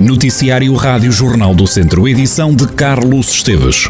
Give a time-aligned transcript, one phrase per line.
[0.00, 3.88] Noticiário Rádio Jornal do Centro, edição de Carlos Esteves.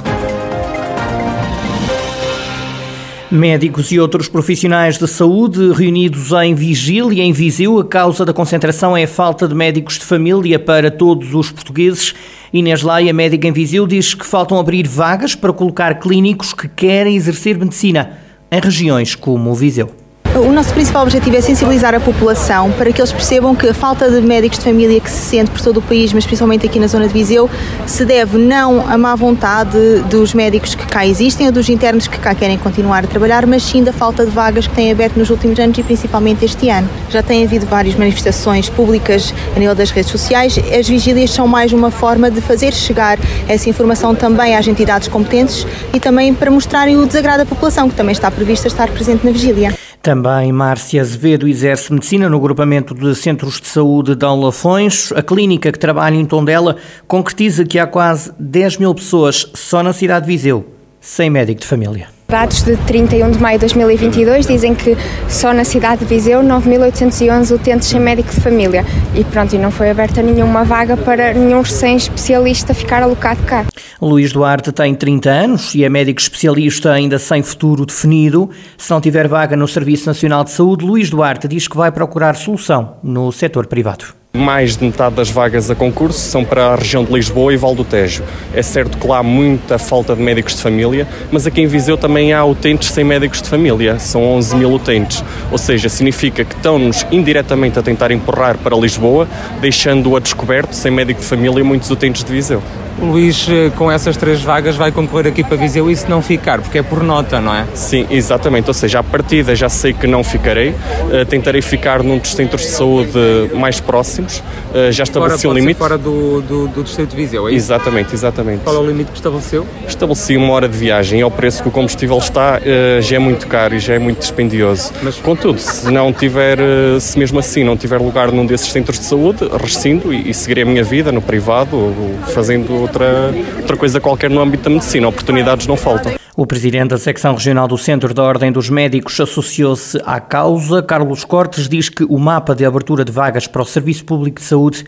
[3.30, 7.80] Médicos e outros profissionais de saúde reunidos em vigília em Viseu.
[7.80, 12.14] A causa da concentração é a falta de médicos de família para todos os portugueses.
[12.52, 17.16] Inês Laia, médica em Viseu, diz que faltam abrir vagas para colocar clínicos que querem
[17.16, 18.18] exercer medicina
[18.52, 20.03] em regiões como o Viseu.
[20.36, 24.10] O nosso principal objetivo é sensibilizar a população para que eles percebam que a falta
[24.10, 26.88] de médicos de família que se sente por todo o país, mas principalmente aqui na
[26.88, 27.48] zona de Viseu,
[27.86, 29.78] se deve não à má vontade
[30.10, 33.62] dos médicos que cá existem ou dos internos que cá querem continuar a trabalhar, mas
[33.62, 36.88] sim da falta de vagas que têm aberto nos últimos anos e principalmente este ano.
[37.10, 40.58] Já tem havido várias manifestações públicas a nível das redes sociais.
[40.76, 45.64] As vigílias são mais uma forma de fazer chegar essa informação também às entidades competentes
[45.92, 49.30] e também para mostrarem o desagrado da população, que também está prevista estar presente na
[49.30, 49.83] vigília.
[50.04, 55.10] Também Márcia Azevedo exerce medicina no agrupamento de centros de saúde de Lafões.
[55.16, 56.76] A clínica que trabalha em Tondela
[57.08, 60.66] concretiza que há quase 10 mil pessoas só na cidade de Viseu,
[61.00, 62.08] sem médico de família.
[62.28, 64.94] Dados de 31 de maio de 2022 dizem que
[65.26, 69.70] só na cidade de Viseu 9.811 utentes sem médico de família e pronto, e não
[69.70, 73.64] foi aberta nenhuma vaga para nenhum recém-especialista ficar alocado cá.
[74.00, 78.50] Luís Duarte tem 30 anos e é médico especialista ainda sem futuro definido.
[78.76, 82.34] Se não tiver vaga no Serviço Nacional de Saúde, Luís Duarte diz que vai procurar
[82.34, 84.06] solução no setor privado.
[84.36, 87.72] Mais de metade das vagas a concurso são para a região de Lisboa e Val
[87.72, 88.24] do Tejo.
[88.52, 91.96] É certo que lá há muita falta de médicos de família, mas aqui em Viseu
[91.96, 93.96] também há utentes sem médicos de família.
[94.00, 95.22] São 11 mil utentes.
[95.52, 99.28] Ou seja, significa que estão-nos indiretamente a tentar empurrar para Lisboa,
[99.60, 102.60] deixando a descoberto, sem médico de família, muitos utentes de Viseu.
[103.00, 106.22] O Luís, eh, com essas três vagas, vai concorrer aqui para Viseu e se não
[106.22, 107.66] ficar, porque é por nota, não é?
[107.74, 108.68] Sim, exatamente.
[108.68, 110.70] Ou seja, à partida já sei que não ficarei.
[110.70, 113.18] Uh, tentarei ficar num dos centros de saúde
[113.54, 114.38] mais próximos.
[114.38, 115.78] Uh, já estabeleci um limite.
[115.78, 117.66] fora do, do, do Distrito de Viseu, é isso?
[117.66, 118.60] Exatamente, exatamente.
[118.62, 119.66] Qual é o limite que estabeleceu?
[119.88, 121.20] Estabeleci uma hora de viagem.
[121.20, 124.20] Ao preço que o combustível está, uh, já é muito caro e já é muito
[124.20, 124.92] dispendioso.
[125.02, 125.16] Mas...
[125.16, 126.58] Contudo, se não tiver,
[127.00, 130.62] se mesmo assim não tiver lugar num desses centros de saúde, rescindo e, e seguirei
[130.62, 131.92] a minha vida no privado,
[132.32, 135.08] fazendo outra, outra coisa qualquer no âmbito da medicina.
[135.08, 136.14] Oportunidades não faltam.
[136.36, 140.82] O presidente da secção regional do Centro da Ordem dos Médicos associou-se à causa.
[140.82, 144.46] Carlos Cortes diz que o mapa de abertura de vagas para o Serviço Público de
[144.46, 144.84] Saúde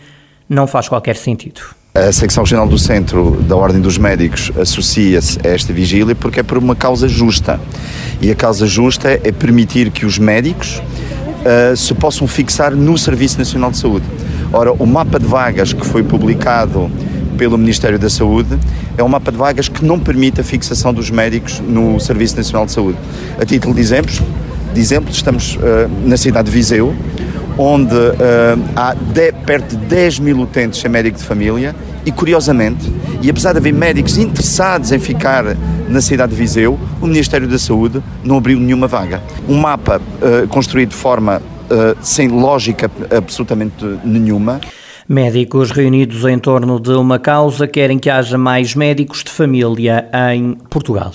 [0.48, 1.60] não faz qualquer sentido.
[1.94, 6.42] A secção regional do Centro da Ordem dos Médicos associa-se a esta vigília porque é
[6.42, 7.60] por uma causa justa.
[8.20, 13.38] E a causa justa é permitir que os médicos uh, se possam fixar no Serviço
[13.38, 14.04] Nacional de Saúde.
[14.52, 16.90] Ora, o mapa de vagas que foi publicado
[17.36, 18.58] pelo Ministério da Saúde
[18.96, 22.66] é um mapa de vagas que não permite a fixação dos médicos no Serviço Nacional
[22.66, 22.98] de Saúde.
[23.40, 24.22] A título de exemplos,
[24.72, 25.60] de exemplo estamos uh,
[26.04, 26.94] na cidade de Viseu,
[27.58, 28.12] onde uh,
[28.74, 32.90] há de, perto de 10 mil utentes sem médico de família e, curiosamente,
[33.22, 35.44] e apesar de haver médicos interessados em ficar
[35.88, 39.22] na cidade de Viseu, o Ministério da Saúde não abriu nenhuma vaga.
[39.48, 41.42] Um mapa uh, construído de forma
[42.00, 44.60] sem lógica absolutamente nenhuma.
[45.08, 50.54] Médicos reunidos em torno de uma causa querem que haja mais médicos de família em
[50.68, 51.12] Portugal.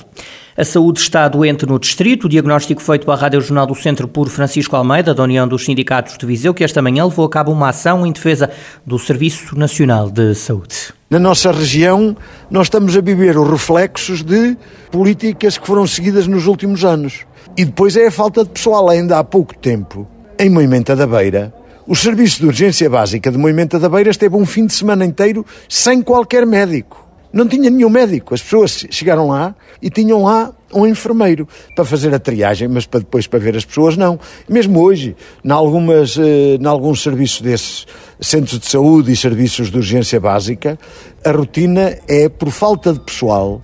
[0.55, 2.25] A saúde está doente no distrito.
[2.25, 6.17] O diagnóstico feito pela Rádio Jornal do Centro por Francisco Almeida, da União dos Sindicatos
[6.17, 8.49] de Viseu, que esta manhã levou a cabo uma ação em defesa
[8.85, 10.93] do Serviço Nacional de Saúde.
[11.09, 12.15] Na nossa região,
[12.49, 14.55] nós estamos a viver os reflexos de
[14.89, 17.25] políticas que foram seguidas nos últimos anos.
[17.57, 18.89] E depois é a falta de pessoal.
[18.89, 20.07] Ainda há pouco tempo,
[20.39, 21.53] em Moimenta da Beira,
[21.87, 25.45] o Serviço de Urgência Básica de Moimenta da Beira esteve um fim de semana inteiro
[25.67, 27.07] sem qualquer médico.
[27.33, 28.33] Não tinha nenhum médico.
[28.33, 32.99] As pessoas chegaram lá e tinham lá um enfermeiro para fazer a triagem, mas para
[32.99, 34.19] depois para ver as pessoas não.
[34.47, 37.85] Mesmo hoje, em, algumas, eh, em alguns serviços desses
[38.19, 40.77] centros de saúde e serviços de urgência básica,
[41.23, 43.61] a rotina é por falta de pessoal,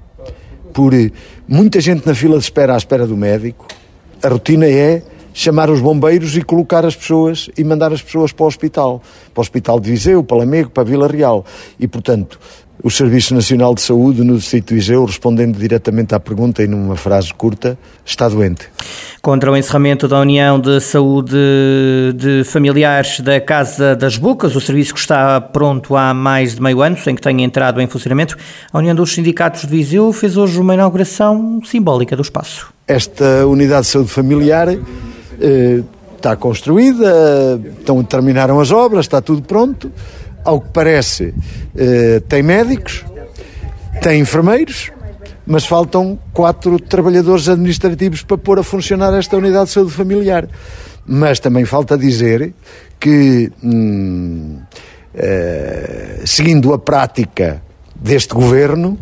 [0.73, 1.11] por eh,
[1.47, 3.67] muita gente na fila de espera à espera do médico,
[4.23, 5.03] a rotina é
[5.37, 9.39] chamar os bombeiros e colocar as pessoas e mandar as pessoas para o hospital, para
[9.39, 11.45] o Hospital de Viseu, para Lamego, para Vila Real.
[11.79, 12.39] E, portanto,
[12.83, 16.95] o Serviço Nacional de Saúde no Distrito de Viseu, respondendo diretamente à pergunta e numa
[16.95, 18.67] frase curta, está doente.
[19.21, 21.35] Contra o encerramento da União de Saúde
[22.15, 26.81] de Familiares da Casa das Bocas, o serviço que está pronto há mais de meio
[26.81, 28.35] ano, sem que tenha entrado em funcionamento,
[28.73, 32.73] a União dos Sindicatos de Viseu fez hoje uma inauguração simbólica do espaço.
[32.87, 34.69] Esta unidade de saúde familiar
[36.15, 39.91] está construída, então terminaram as obras, está tudo pronto.
[40.43, 41.33] Ao que parece,
[41.75, 43.03] eh, tem médicos,
[44.01, 44.91] tem enfermeiros,
[45.45, 50.47] mas faltam quatro trabalhadores administrativos para pôr a funcionar esta unidade de saúde familiar.
[51.05, 52.53] Mas também falta dizer
[52.99, 54.57] que hum,
[55.13, 57.61] eh, seguindo a prática
[57.95, 58.97] deste governo,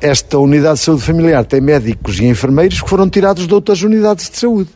[0.00, 4.28] esta unidade de saúde familiar tem médicos e enfermeiros que foram tirados de outras unidades
[4.28, 4.70] de saúde.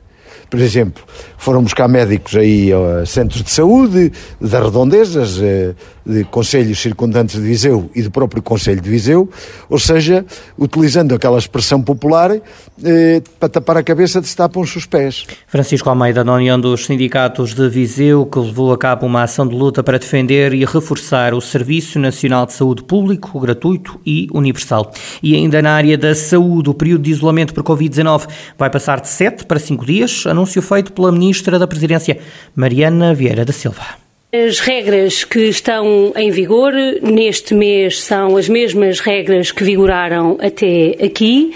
[0.52, 1.02] Por exemplo,
[1.38, 7.46] foram buscar médicos aí a centros de saúde, das redondezas, eh, de conselhos circundantes de
[7.46, 9.28] Viseu e do próprio Conselho de Viseu,
[9.68, 10.24] ou seja,
[10.58, 15.24] utilizando aquela expressão popular eh, para tapar a cabeça de se tapam os pés.
[15.46, 19.54] Francisco Almeida, da União dos Sindicatos de Viseu, que levou a cabo uma ação de
[19.54, 24.92] luta para defender e reforçar o Serviço Nacional de Saúde Público, gratuito e universal.
[25.22, 28.28] E ainda na área da saúde, o período de isolamento por Covid-19
[28.58, 32.18] vai passar de 7 para 5 dias, anúncio feito pela Ministra da Presidência,
[32.54, 34.01] Mariana Vieira da Silva.
[34.34, 40.96] As regras que estão em vigor neste mês são as mesmas regras que vigoraram até
[41.04, 41.52] aqui,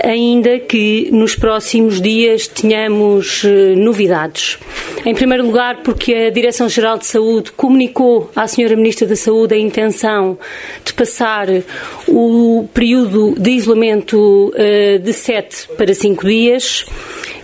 [0.00, 4.56] ainda que nos próximos dias tenhamos eh, novidades.
[5.04, 9.58] Em primeiro lugar, porque a Direção-Geral de Saúde comunicou à Senhora Ministra da Saúde a
[9.58, 10.38] intenção
[10.84, 11.48] de passar
[12.06, 16.86] o período de isolamento eh, de 7 para 5 dias.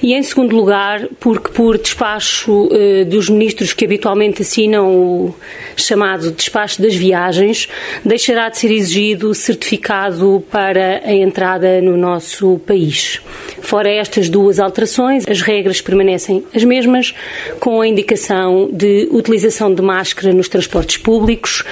[0.01, 5.35] E em segundo lugar, porque por despacho eh, dos ministros que habitualmente assinam o
[5.77, 7.69] chamado despacho das viagens,
[8.05, 13.21] deixará de ser exigido certificado para a entrada no nosso país.
[13.61, 17.13] Fora estas duas alterações, as regras permanecem as mesmas,
[17.59, 21.65] com a indicação de utilização de máscara nos transportes públicos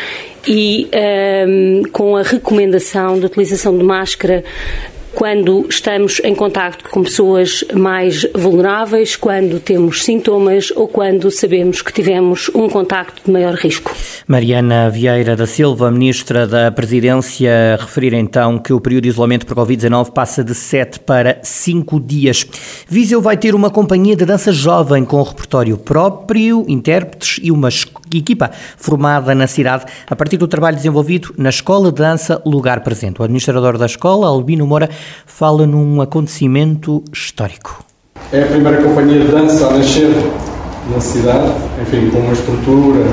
[0.46, 4.44] e um, ehm, com a recomendação de utilização de máscara
[5.16, 11.90] quando estamos em contacto com pessoas mais vulneráveis, quando temos sintomas ou quando sabemos que
[11.90, 13.96] tivemos um contacto de maior risco.
[14.28, 19.56] Mariana Vieira da Silva, Ministra da Presidência, referir então que o período de isolamento por
[19.56, 22.46] Covid-19 passa de 7 para 5 dias.
[22.86, 27.70] Viseu vai ter uma companhia de dança jovem com repertório próprio, intérpretes e uma
[28.18, 33.20] equipa formada na cidade a partir do trabalho desenvolvido na Escola de Dança Lugar Presente.
[33.20, 34.88] O administrador da escola, Albino Moura,
[35.26, 37.84] fala num acontecimento histórico.
[38.32, 40.10] É a primeira companhia de dança a nascer
[40.90, 41.52] na cidade,
[41.82, 43.04] enfim, com uma estrutura,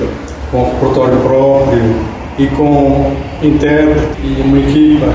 [0.51, 1.95] com um repertório próprio
[2.37, 5.13] e com intérprete e uma equipa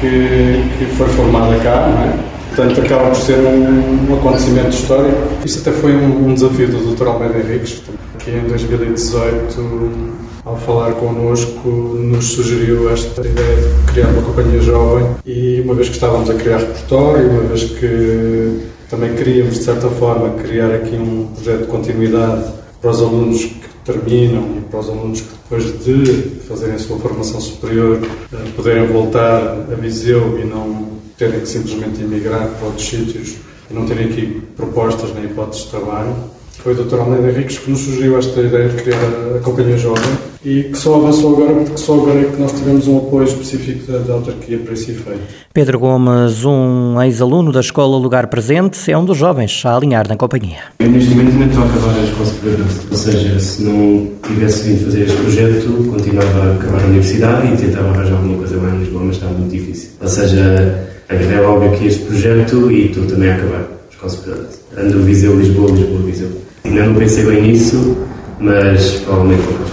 [0.00, 2.35] que, que foi formada cá, não é?
[2.56, 5.18] Portanto, acaba por ser um, um acontecimento histórico.
[5.44, 7.06] Isto até foi um, um desafio do Dr.
[7.06, 7.82] Almeida Henriques,
[8.18, 15.04] que em 2018 ao falar connosco, nos sugeriu esta ideia de criar uma companhia jovem
[15.26, 19.88] e uma vez que estávamos a criar repertório, uma vez que também queríamos, de certa
[19.88, 24.88] forma, criar aqui um projeto de continuidade para os alunos que terminam e para os
[24.88, 28.00] alunos que depois de fazerem a sua formação superior
[28.32, 33.36] eh, poderem voltar a Viseu e não terem que simplesmente emigrar para outros sítios
[33.70, 36.14] e não terem aqui propostas nem hipóteses de trabalho.
[36.58, 36.98] Foi o Dr.
[36.98, 40.96] Almeida Henriques que nos sugeriu esta ideia de criar a Companhia Jovem e que só
[40.96, 44.58] avançou agora porque só agora é que nós tivemos um apoio específico da, da autarquia
[44.58, 45.20] para esse efeito.
[45.52, 50.16] Pedro Gomes, um ex-aluno da Escola Lugar Presente, é um dos jovens a alinhar na
[50.16, 50.58] companhia.
[50.78, 54.68] Eu neste momento ainda estou a acabar a escola superior, ou seja, se não tivesse
[54.68, 58.74] vindo fazer este projeto, continuava a acabar a universidade e tentava arranjar alguma coisa mais
[58.74, 59.90] em Lisboa, mas estava muito difícil.
[60.00, 64.46] Ou seja, é óbvio que este projeto e tu também a acabar a escola superior.
[64.76, 66.30] Ando Viseu, Lisboa, Lisboa, Viseu.
[66.64, 67.96] Ainda não pensei bem nisso,
[68.40, 69.66] mas provavelmente vou para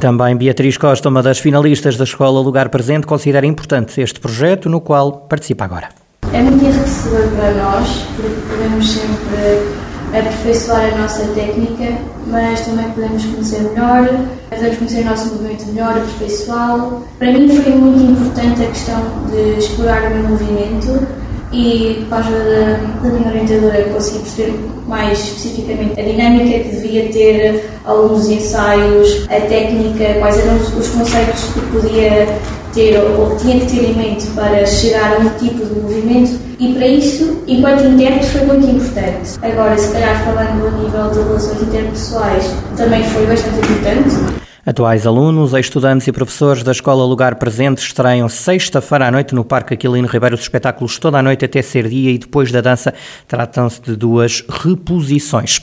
[0.00, 4.80] também Beatriz Costa, uma das finalistas da Escola Lugar Presente, considera importante este projeto no
[4.80, 5.90] qual participa agora.
[6.32, 13.24] É muito enriquecedor para nós, porque podemos sempre aperfeiçoar a nossa técnica, mas também podemos
[13.24, 14.08] conhecer melhor,
[14.48, 17.04] podemos conhecer o nosso movimento melhor, aperfeiçoá-lo.
[17.18, 21.06] Para mim foi muito importante a questão de explorar o meu movimento
[21.52, 27.08] e por causa da, da minha orientadora consegui perceber mais especificamente a dinâmica que devia
[27.08, 32.28] ter dos ensaios, a técnica, quais eram os, os conceitos que podia
[32.72, 36.49] ter ou, ou tinha que ter em mente para chegar a um tipo de movimento
[36.60, 39.38] e para isso, enquanto intérprete, foi muito importante.
[39.40, 44.40] Agora, se calhar falando a nível de relações interpessoais, também foi bastante importante.
[44.66, 49.72] Atuais alunos, estudantes e professores da Escola Lugar Presente estreiam sexta-feira à noite no Parque
[49.72, 52.92] Aquilino Ribeiro os espetáculos toda a noite até ser dia e depois da dança
[53.26, 55.62] tratam-se de duas reposições.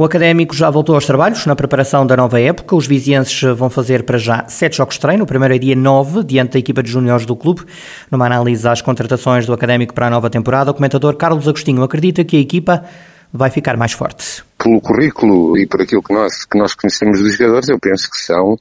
[0.00, 2.74] O académico já voltou aos trabalhos na preparação da nova época.
[2.74, 5.24] Os vizienses vão fazer para já sete jogos de treino.
[5.24, 7.66] O primeiro é dia 9, diante da equipa de juniores do clube.
[8.10, 12.24] Numa análise às contratações do académico para a nova temporada, o comentador Carlos Agostinho acredita
[12.24, 12.82] que a equipa
[13.30, 14.42] vai ficar mais forte.
[14.56, 18.16] Pelo currículo e por aquilo que nós, que nós conhecemos dos jogadores, eu penso que
[18.16, 18.56] são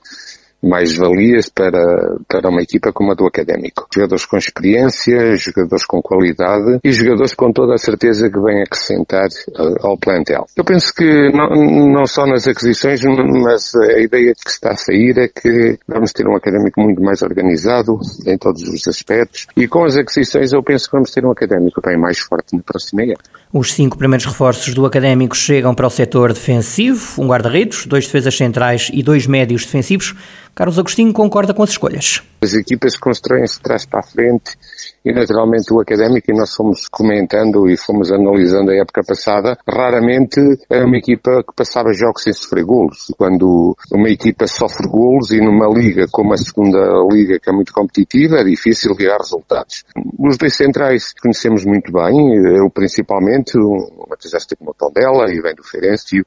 [0.61, 3.87] mais-valias para, para uma equipa como a do Académico.
[3.93, 9.27] Jogadores com experiência, jogadores com qualidade e jogadores com toda a certeza que vêm acrescentar
[9.27, 10.45] uh, ao plantel.
[10.55, 11.49] Eu penso que não,
[11.89, 16.27] não só nas aquisições, mas a ideia que está a sair é que vamos ter
[16.27, 20.85] um Académico muito mais organizado em todos os aspectos e com as aquisições eu penso
[20.85, 23.29] que vamos ter um Académico bem mais forte na próxima época.
[23.51, 28.37] Os cinco primeiros reforços do Académico chegam para o setor defensivo, um guarda-redes, dois defesas
[28.37, 30.15] centrais e dois médios defensivos.
[30.55, 32.21] Carlos Agostinho concorda com as escolhas.
[32.41, 34.57] As equipas constroem-se de trás para a frente
[35.03, 40.39] e naturalmente o académico, e nós fomos comentando e fomos analisando a época passada, raramente
[40.69, 43.13] era uma equipa que passava jogos sem sofrer golos.
[43.17, 46.79] Quando uma equipa sofre golos e numa liga como a segunda
[47.11, 49.83] liga, que é muito competitiva, é difícil virar resultados.
[50.17, 55.41] Os dois centrais conhecemos muito bem, eu principalmente, o Matheus já esteve no Tondela e
[55.41, 56.25] vem do Feirense, e o,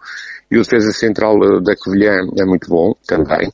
[0.51, 3.51] e o defesa central da Covilhã é muito bom também.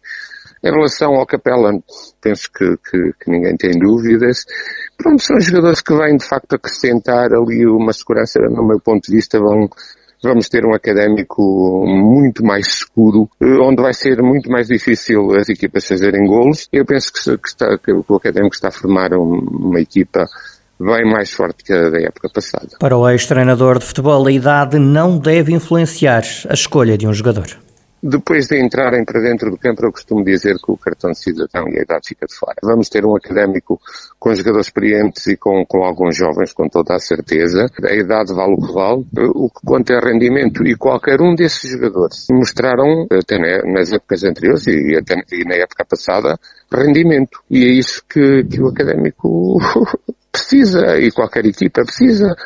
[0.62, 1.72] Em relação ao Capela,
[2.20, 4.44] penso que, que, que, ninguém tem dúvidas.
[4.96, 9.14] Pronto, são jogadores que vêm de facto acrescentar ali uma segurança, no meu ponto de
[9.14, 9.68] vista, vão,
[10.22, 15.86] vamos ter um académico muito mais seguro, onde vai ser muito mais difícil as equipas
[15.86, 16.68] fazerem golos.
[16.72, 20.24] Eu penso que, está, que o académico está a formar uma equipa
[20.80, 22.68] bem mais forte que a da época passada.
[22.78, 27.58] Para o ex-treinador de futebol, a idade não deve influenciar a escolha de um jogador.
[28.02, 31.68] Depois de entrarem para dentro do campo, eu costumo dizer que o cartão de cidadão
[31.68, 32.54] e a idade fica de fora.
[32.62, 33.80] Vamos ter um académico
[34.18, 37.66] com jogadores experientes e com, com alguns jovens, com toda a certeza.
[37.84, 39.04] A idade vale o que vale.
[39.34, 40.64] O que conta é rendimento.
[40.64, 45.84] E qualquer um desses jogadores mostraram, até nas épocas anteriores e, até, e na época
[45.84, 46.38] passada,
[46.72, 47.42] rendimento.
[47.50, 49.58] E é isso que, que o académico
[50.30, 52.36] precisa e qualquer equipa precisa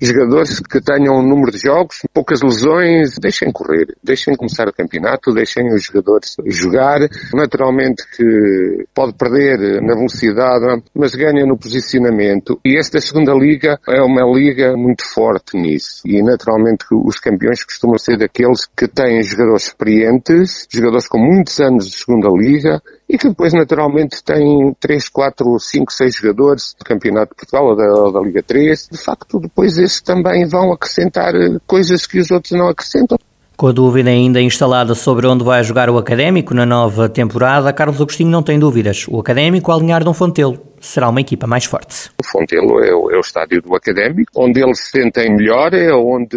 [0.00, 5.32] jogadores que tenham um número de jogos, poucas lesões, deixem correr, deixem começar o campeonato,
[5.32, 7.00] deixem os jogadores jogar.
[7.34, 12.60] Naturalmente que pode perder na velocidade, mas ganha no posicionamento.
[12.64, 16.02] E esta segunda liga é uma liga muito forte nisso.
[16.04, 21.58] E naturalmente que os campeões costumam ser daqueles que têm jogadores experientes, jogadores com muitos
[21.60, 26.84] anos de segunda liga, e que depois naturalmente têm 3, 4, 5, 6 jogadores do
[26.84, 28.88] Campeonato de Portugal ou da, ou da Liga 3.
[28.92, 33.18] De facto, depois esses também vão acrescentar eh, coisas que os outros não acrescentam.
[33.56, 38.00] Com a dúvida ainda instalada sobre onde vai jogar o Académico na nova temporada, Carlos
[38.00, 39.06] Agostinho não tem dúvidas.
[39.08, 42.08] O Académico, alinhar Dom Fontelo, será uma equipa mais forte.
[42.22, 45.92] O Fontelo é o, é o estádio do Académico, onde eles se sentem melhor, é
[45.92, 46.36] onde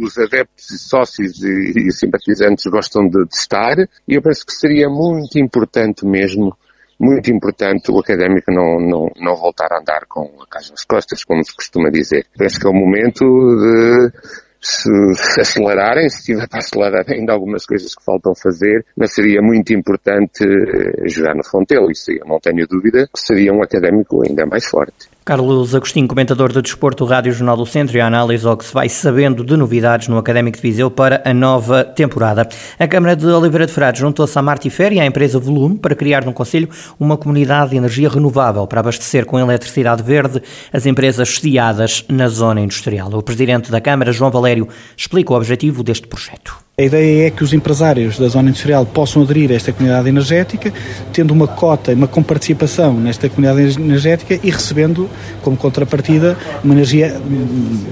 [0.00, 3.76] os adeptos, sócios e, e simpatizantes gostam de, de estar,
[4.08, 6.56] e eu penso que seria muito importante mesmo
[6.98, 11.24] muito importante o académico não, não, não voltar a andar com a casa nas costas,
[11.24, 12.26] como se costuma dizer.
[12.36, 14.12] Penso que é o momento de
[14.60, 14.90] se,
[15.40, 20.44] acelerarem, se tiver para acelerar ainda algumas coisas que faltam fazer, mas seria muito importante
[20.44, 24.64] eh, jogar no Fontelo, isso eu não tenho dúvida que seria um académico ainda mais
[24.64, 25.08] forte.
[25.28, 28.72] Carlos Agostinho, comentador do Desporto, Rádio Jornal do Centro e a análise ao que se
[28.72, 32.48] vai sabendo de novidades no Académico de Viseu para a nova temporada.
[32.78, 36.24] A Câmara de Oliveira de Frades juntou-se à Martiféria e à empresa Volume para criar
[36.24, 40.42] no Conselho uma comunidade de energia renovável para abastecer com eletricidade verde
[40.72, 43.12] as empresas sediadas na zona industrial.
[43.12, 44.66] O presidente da Câmara, João Valério,
[44.96, 46.67] explica o objetivo deste projeto.
[46.80, 50.72] A ideia é que os empresários da zona industrial possam aderir a esta comunidade energética,
[51.12, 55.10] tendo uma cota, uma comparticipação nesta comunidade energética e recebendo,
[55.42, 57.20] como contrapartida, uma energia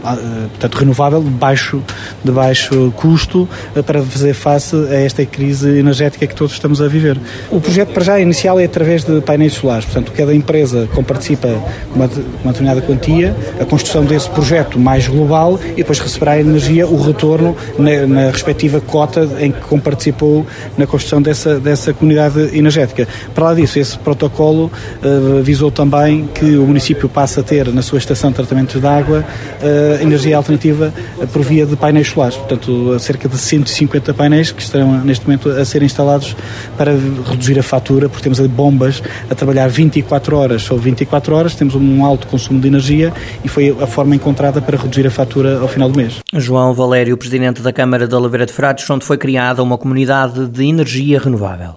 [0.05, 0.17] ah,
[0.51, 1.83] portanto, renovável de baixo,
[2.23, 6.87] de baixo custo ah, para fazer face a esta crise energética que todos estamos a
[6.87, 7.19] viver.
[7.51, 9.85] O projeto, para já, inicial é através de painéis solares.
[9.85, 11.49] Portanto, cada empresa comparticipa
[11.91, 12.11] com uma,
[12.45, 17.03] uma determinada quantia, a construção desse projeto mais global e depois receberá a energia, o
[17.03, 23.07] retorno na, na respectiva cota em que comparticipou na construção dessa, dessa comunidade energética.
[23.35, 24.71] Para lá disso, esse protocolo
[25.03, 28.87] uh, visou também que o município passe a ter na sua estação de tratamento de
[28.87, 29.25] água
[29.63, 30.93] uh, energia alternativa
[31.33, 32.37] por via de painéis solares.
[32.37, 36.37] Portanto, cerca de 150 painéis que estão neste momento a ser instalados
[36.77, 41.55] para reduzir a fatura, porque temos ali bombas a trabalhar 24 horas sobre 24 horas,
[41.55, 43.13] temos um alto consumo de energia
[43.45, 46.21] e foi a forma encontrada para reduzir a fatura ao final do mês.
[46.35, 50.65] João Valério, presidente da Câmara de Oliveira de Frades, onde foi criada uma comunidade de
[50.65, 51.77] energia renovável.